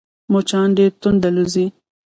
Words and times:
مچان 0.31 0.67
ډېر 0.77 0.91
تند 1.01 1.23
الوزي 1.29 1.65